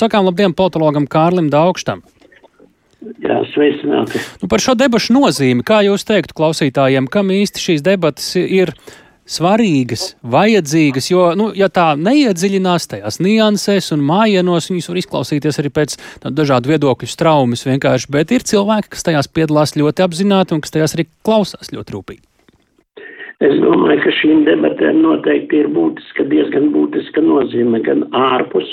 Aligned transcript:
sakām 0.00 0.28
labdien 0.28 0.54
politologam 0.56 1.08
Kārlim 1.10 1.50
Daugštam. 1.52 2.04
Jā, 3.22 3.40
sveicināti. 3.52 4.20
Nu, 4.42 4.48
par 4.50 4.62
šo 4.62 4.74
debašu 4.78 5.14
nozīmi, 5.14 5.64
kā 5.66 5.82
jūs 5.86 6.06
teiktu 6.08 6.34
klausītājiem, 6.36 7.06
kam 7.12 7.30
īsti 7.34 7.62
šīs 7.62 7.84
debatas 7.86 8.32
ir 8.40 8.72
svarīgas, 9.26 10.14
vajadzīgas, 10.22 11.10
jo, 11.10 11.26
nu, 11.38 11.48
ja 11.58 11.68
tā 11.72 11.90
neiedziļinās 11.98 12.86
tajās 12.92 13.18
niansēs 13.22 13.90
un 13.94 14.04
mājienos, 14.06 14.70
viņas 14.70 14.88
var 14.90 15.00
izklausīties 15.02 15.60
arī 15.62 15.72
pēc 15.74 15.96
dažādu 16.24 16.70
viedokļu 16.72 17.10
straumes 17.10 17.66
vienkārši, 17.66 18.10
bet 18.14 18.34
ir 18.34 18.46
cilvēki, 18.46 18.92
kas 18.94 19.06
tajās 19.06 19.30
piedalās 19.30 19.74
ļoti 19.78 20.06
apzināti 20.06 20.54
un 20.56 20.62
kas 20.62 20.74
tajās 20.74 20.96
arī 20.96 21.08
klausās 21.26 21.74
ļoti 21.74 21.96
rūpīgi. 21.96 22.22
Es 23.44 23.58
domāju, 23.60 24.00
ka 24.00 24.12
šīm 24.16 24.46
debatēm 24.46 25.02
noteikti 25.04 25.58
ir 25.60 25.66
būtiska, 25.74 26.24
diezgan 26.30 26.70
būtiska 26.72 27.20
nozīme 27.20 27.82
gan 27.84 28.06
ārpus 28.16 28.70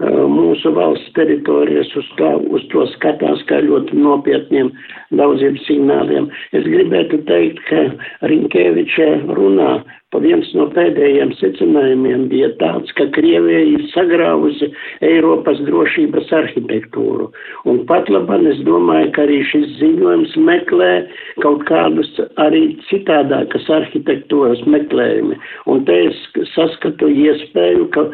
mūsu 0.00 0.72
valsts 0.74 1.12
teritorijas 1.16 1.90
uz, 1.96 2.08
kā, 2.18 2.34
uz 2.50 2.62
to 2.72 2.86
skatās 2.96 3.42
kā 3.48 3.60
ļoti 3.62 3.96
nopietniem 3.96 4.72
daudziem 5.18 5.58
signāliem. 5.66 6.30
Es 6.52 6.64
gribētu 6.64 7.22
teikt, 7.28 7.60
ka 7.68 8.28
Rinkēviča 8.28 9.10
runā 9.36 9.82
viens 10.20 10.48
no 10.52 10.66
pēdējiem 10.74 11.30
secinājumiem 11.38 12.26
bija 12.28 12.50
tāds, 12.60 12.92
ka 12.98 13.06
Krievija 13.14 13.62
ir 13.64 13.86
sagrāvusi 13.94 14.68
Eiropas 15.00 15.60
drošības 15.64 16.32
arhitektūru. 16.36 17.30
Un 17.64 17.84
pat 17.88 18.10
labam 18.12 18.44
es 18.50 18.60
domāju, 18.66 19.08
ka 19.16 19.24
arī 19.24 19.40
šis 19.48 19.70
ziņojums 19.78 20.36
meklē 20.36 20.92
kaut 21.40 21.64
kādus 21.68 22.10
arī 22.42 22.62
citādākas 22.90 23.68
arhitektūras 23.72 24.62
meklējumi. 24.68 25.38
Un 25.70 25.84
te 25.88 25.96
es 26.10 26.20
saskatu 26.52 27.08
iespēju, 27.08 27.88
ka 27.94 28.06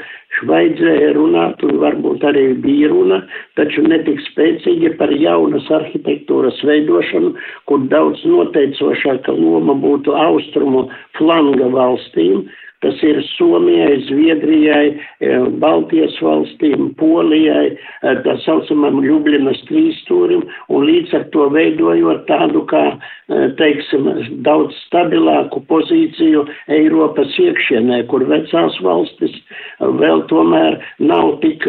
vajadzēja 0.49 1.15
runāt, 1.17 1.63
un 1.67 1.81
varbūt 1.83 2.25
arī 2.29 2.45
bija 2.63 2.93
runa, 2.93 3.23
taču 3.59 3.83
netik 3.89 4.21
spēcīgi 4.29 4.95
par 5.01 5.11
jaunas 5.11 5.67
arhitektūras 5.81 6.61
veidošanu, 6.69 7.35
kur 7.71 7.85
daudz 7.91 8.23
noteicošāka 8.29 9.35
loma 9.35 9.75
būtu 9.83 10.15
austrumu 10.15 10.87
flanga 11.19 11.71
valstīm, 11.75 12.47
tas 12.81 13.03
ir 13.03 13.19
Somijai, 13.35 14.03
Zviedrijai, 14.07 14.89
eh, 15.21 15.47
Baltijas 15.63 16.15
valstīm, 16.23 16.95
Polijai, 16.97 17.75
eh, 17.75 18.15
tā 18.25 18.37
saucamam 18.45 19.01
Ljubljanas 19.03 19.61
trīstūrim, 19.71 20.45
un 20.69 20.87
līdz 20.87 21.15
ar 21.15 21.25
to 21.35 21.49
veidojot 21.51 22.27
tādu 22.27 22.65
kā, 22.71 22.85
eh, 22.95 23.49
teiksim, 23.59 24.43
daudz 24.43 24.75
stabilāku 24.87 25.65
pozīciju 25.67 26.47
Eiropas 26.69 27.35
iekšienē, 27.39 28.07
kur 28.09 28.21
vecās 28.21 28.79
valstis 28.81 29.35
vēl 29.81 30.27
tomēr 30.29 30.79
nav 31.01 31.41
tik, 31.41 31.65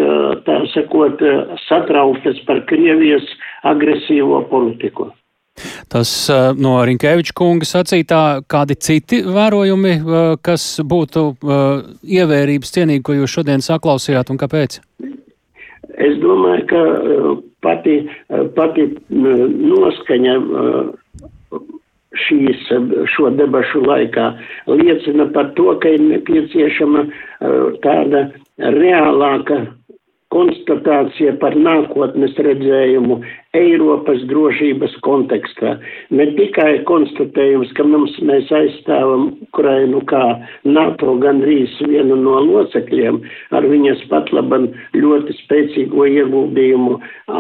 tā 0.45 0.57
sakot, 0.73 1.19
satrauktas 1.67 2.39
par 2.45 2.61
Krievijas 2.61 3.25
agresīvo 3.63 4.47
politiku. 4.49 5.11
Tas 5.89 6.11
no 6.59 6.75
Rinkēviča 6.85 7.33
kunga 7.37 7.65
sacītā, 7.65 8.21
kādi 8.49 8.77
citi 8.77 9.23
vērojumi, 9.25 9.95
kas 10.45 10.65
būtu 10.85 11.23
ievērības 12.05 12.75
cienīgi, 12.75 13.05
ko 13.07 13.17
jūs 13.17 13.39
šodien 13.39 13.65
saklausījāt 13.65 14.29
un 14.29 14.37
kāpēc? 14.41 14.77
Es 15.97 16.19
domāju, 16.21 16.65
ka 16.69 16.83
pati, 17.65 17.95
pati 18.55 18.85
noskaņa 19.09 20.35
šīs, 22.25 22.69
šo 23.13 23.33
debašu 23.37 23.81
laikā 23.85 24.29
liecina 24.69 25.27
par 25.33 25.51
to, 25.57 25.73
ka 25.81 25.95
ir 25.95 26.05
nepieciešama 26.05 27.05
tāda 27.83 28.27
reālāka 28.77 29.61
konstatācija 30.33 31.33
par 31.41 31.55
nākotnes 31.57 32.35
redzējumu 32.45 33.17
Eiropas 33.57 34.21
drošības 34.29 34.93
kontekstā. 35.05 35.73
Ne 36.13 36.27
tikai 36.37 36.83
konstatējums, 36.89 37.71
ka 37.77 37.85
mums 37.87 38.13
mēs 38.29 38.51
aizstāvam 38.53 39.31
Ukrainu 39.47 40.03
kā 40.11 40.21
NATO 40.69 41.15
gandrīz 41.23 41.73
vienu 41.89 42.19
no 42.21 42.37
locekļiem 42.45 43.17
ar 43.57 43.65
viņas 43.71 44.05
pat 44.13 44.29
laban 44.35 44.69
ļoti 44.93 45.33
spēcīgo 45.41 46.05
ieguldījumu 46.13 46.99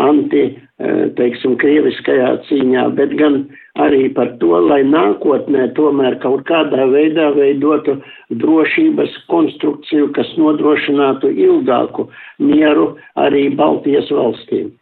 anti, 0.09 0.47
eh, 0.49 1.05
teiksim, 1.19 1.59
krieviskajā 1.61 2.39
cīņā, 2.49 2.89
bet 2.97 3.13
gan 3.21 3.43
arī 3.79 4.09
par 4.15 4.33
to, 4.41 4.51
lai 4.69 4.81
nākotnē 4.87 5.69
tomēr 5.77 6.19
kaut 6.23 6.45
kādā 6.49 6.87
veidā 6.91 7.29
veidotu 7.37 7.99
drošības 8.41 9.15
konstrukciju, 9.31 10.11
kas 10.17 10.33
nodrošinātu 10.39 11.31
ilgāku 11.47 12.09
mieru 12.43 12.91
arī 13.27 13.47
Baltijas 13.55 14.11
valstīm. 14.13 14.75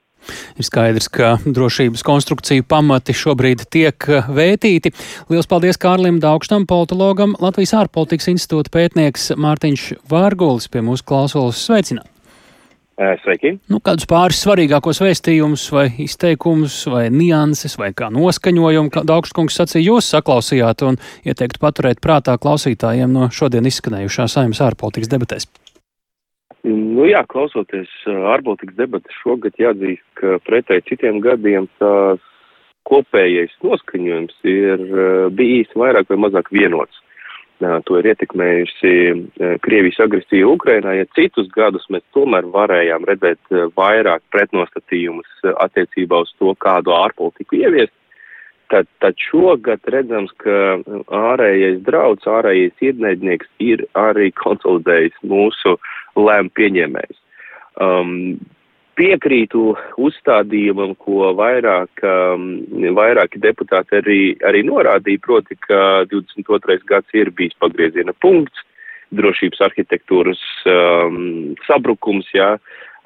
Ir 0.57 0.65
skaidrs, 0.65 1.07
ka 1.13 1.35
drošības 1.45 2.03
konstrukciju 2.03 2.65
pamati 2.67 3.15
šobrīd 3.15 3.67
tiek 3.71 4.09
eh, 4.09 4.27
vētīti. 4.39 4.91
Lielas 5.29 5.47
paldies 5.47 5.79
Kārlim 5.79 6.19
Daugstam, 6.23 6.65
politologam, 6.67 7.37
Latvijas 7.39 7.75
ārpolitikas 7.83 8.31
institūta 8.33 8.73
pētnieks 8.73 9.31
Mārtiņš 9.37 9.87
Vārgulis 10.11 10.67
pie 10.73 10.83
mūsu 10.83 11.07
klausulas 11.07 11.61
sveicināt. 11.69 12.09
Eh, 12.97 13.13
sveiki! 13.21 13.51
Nu, 13.69 13.77
kādus 13.85 14.07
pāris 14.09 14.39
svarīgākos 14.41 14.97
vēstījumus, 15.03 15.67
vai 15.69 15.85
izteikumus, 16.01 16.79
vai 16.89 17.03
nianses, 17.13 17.75
vai 17.77 17.91
kā 17.93 18.07
noskaņojumu, 18.09 18.89
kā 18.89 19.03
Daugskungs 19.05 19.53
sacīja, 19.59 19.91
jūs 19.91 20.07
saklausījāt 20.15 20.81
un 20.87 20.97
ieteiktu 21.21 21.61
paturēt 21.61 22.01
prātā 22.01 22.33
klausītājiem 22.41 23.13
no 23.13 23.29
šodien 23.29 23.69
izskanējušā 23.69 24.25
saimnes 24.33 24.63
ārpolitikas 24.65 25.13
debatēs. 25.13 25.45
Nu 26.65 27.05
jā, 27.05 27.21
klausoties 27.29 27.91
ārpolitikas 28.09 28.79
debatas 28.81 29.21
šogad 29.21 29.61
jāatzīst, 29.61 30.01
ka 30.17 30.39
pretēji 30.49 30.87
citiem 30.89 31.21
gadiem 31.21 31.69
tās 31.77 32.25
kopējais 32.89 33.53
noskaņojums 33.61 34.41
ir 34.49 34.87
bijis 35.37 35.69
vairāk 35.77 36.09
vai 36.09 36.17
mazāk 36.25 36.49
vienots. 36.49 36.97
To 37.57 37.97
ir 37.97 38.05
ietekmējusi 38.11 38.89
Krievijas 39.65 39.97
agresija 40.05 40.45
Ukrainā, 40.45 40.91
ja 40.99 41.07
citus 41.17 41.47
gadus 41.55 41.87
mēs 41.89 42.03
tomēr 42.13 42.45
varējām 42.53 43.07
redzēt 43.09 43.53
vairāk 43.79 44.21
pretnostatījumus 44.35 45.47
attiecībā 45.65 46.19
uz 46.21 46.33
to, 46.37 46.53
kādu 46.61 46.93
ārpolitiku 46.93 47.57
ieviest. 47.63 47.95
Tad, 48.69 48.85
tad 49.01 49.15
šogad 49.23 49.89
redzams, 49.89 50.33
ka 50.43 50.77
ārējais 51.15 51.79
drauds, 51.87 52.27
ārējais 52.27 52.83
ienaidnieks 52.83 53.49
ir 53.63 53.85
arī 53.97 54.27
konsolidējis 54.37 55.15
mūsu 55.23 55.77
lēmu 56.19 56.51
pieņēmējs. 56.59 57.17
Um, 57.81 58.37
piekrītu 58.97 59.75
uzstādījumam, 60.01 60.95
ko 60.99 61.31
vairāk, 61.37 62.03
um, 62.05 62.47
vairāki 62.97 63.41
deputāti 63.43 63.99
arī, 64.01 64.21
arī 64.47 64.63
norādīja, 64.67 65.21
proti, 65.23 65.57
ka 65.67 66.07
22. 66.11 66.79
gads 66.89 67.17
ir 67.17 67.31
bijis 67.37 67.57
pagrieziena 67.61 68.15
punkts, 68.21 68.65
drošības 69.15 69.61
arhitektūras 69.69 70.41
um, 70.67 71.53
sabrukums, 71.67 72.27
jā, 72.35 72.55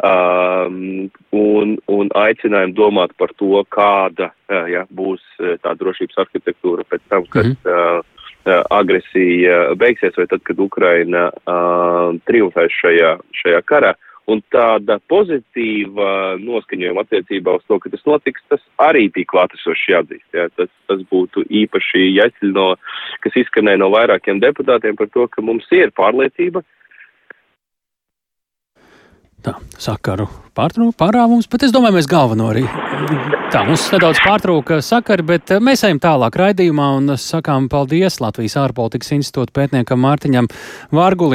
um, 0.01 1.11
un, 1.37 1.75
un 1.91 2.15
aicinājumu 2.23 2.73
domāt 2.77 3.13
par 3.21 3.35
to, 3.37 3.59
kāda 3.69 4.31
uh, 4.31 4.65
jā, 4.71 4.87
būs 4.89 5.21
uh, 5.43 5.59
tā 5.61 5.75
drošības 5.77 6.23
arhitektūra 6.25 6.87
pēc 6.89 7.05
tam, 7.11 7.29
kad 7.29 7.53
mm 7.53 7.69
uh, 7.69 8.07
Uh, 8.41 8.63
agresija 8.73 9.75
beigsies 9.77 10.15
vai 10.17 10.23
tad, 10.25 10.41
kad 10.41 10.57
Ukraina 10.57 11.27
uh, 11.29 12.07
triumfēs 12.25 12.73
šajā, 12.73 13.11
šajā 13.37 13.59
karā. 13.69 13.91
Un 14.31 14.43
tāda 14.53 14.97
pozitīva 15.11 16.37
noskaņojuma 16.39 17.05
attiecībā 17.05 17.55
uz 17.57 17.63
to, 17.67 17.79
ka 17.83 17.91
tas 17.93 18.03
notiks, 18.07 18.43
tas 18.51 18.61
arī 18.81 19.07
bija 19.13 19.31
klātesoši 19.33 19.95
jāatzīst. 19.95 20.27
Jā. 20.37 20.47
Tas, 20.59 20.69
tas 20.91 21.01
būtu 21.11 21.43
īpaši 21.63 22.05
jāceļ 22.15 22.53
no, 22.55 22.67
kas 23.25 23.39
izskanēja 23.43 23.81
no 23.83 23.91
vairākiem 23.93 24.39
deputātiem 24.43 24.99
par 24.99 25.11
to, 25.15 25.27
ka 25.31 25.43
mums 25.45 25.67
ir 25.75 25.91
pārliecība, 25.97 26.63
Tā, 29.41 29.55
sakaru 29.81 30.27
pārāvums, 30.53 31.47
bet 31.49 31.63
es 31.65 31.71
domāju, 31.73 31.95
mēs 31.95 32.07
galveno 32.09 32.51
arī. 32.51 32.61
Tā, 33.51 33.63
mums 33.65 33.87
nedaudz 33.89 34.19
pārtrauka 34.21 34.77
sakari, 34.85 35.25
bet 35.25 35.49
eh, 35.55 35.61
mēs 35.63 35.81
ejam 35.87 35.97
tālāk 36.03 36.37
raidījumā 36.37 36.89
un 36.99 37.15
sakām 37.17 37.65
paldies 37.71 38.19
Latvijas 38.21 38.59
ārpolitikas 38.61 39.09
institūta 39.15 39.55
pētniekam 39.57 40.03
Mārtiņam 40.05 40.47
Vārgulim. 40.93 41.29